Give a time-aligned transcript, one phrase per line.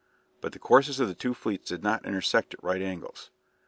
[0.41, 3.29] But the courses of the two fleets did not intersect at right angles.